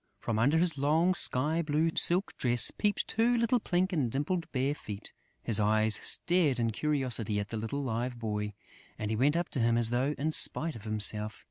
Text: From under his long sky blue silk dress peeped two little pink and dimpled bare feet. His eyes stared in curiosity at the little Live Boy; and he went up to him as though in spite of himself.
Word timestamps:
From 0.17 0.39
under 0.39 0.57
his 0.57 0.79
long 0.79 1.13
sky 1.13 1.61
blue 1.61 1.91
silk 1.95 2.35
dress 2.35 2.71
peeped 2.71 3.07
two 3.07 3.37
little 3.37 3.59
pink 3.59 3.93
and 3.93 4.11
dimpled 4.11 4.51
bare 4.51 4.73
feet. 4.73 5.13
His 5.43 5.59
eyes 5.59 5.99
stared 6.01 6.57
in 6.57 6.71
curiosity 6.71 7.39
at 7.39 7.49
the 7.49 7.57
little 7.57 7.83
Live 7.83 8.17
Boy; 8.17 8.55
and 8.97 9.11
he 9.11 9.15
went 9.15 9.37
up 9.37 9.49
to 9.49 9.59
him 9.59 9.77
as 9.77 9.91
though 9.91 10.15
in 10.17 10.31
spite 10.31 10.75
of 10.75 10.85
himself. 10.85 11.39